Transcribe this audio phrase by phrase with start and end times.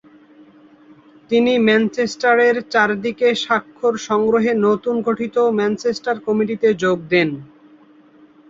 [1.31, 7.29] তিনি ম্যানচেস্টারের চারিদিকে স্বাক্ষর সংগ্রহে নতুন গঠিত ম্যানচেস্টার কমিটিতে যোগ দেন।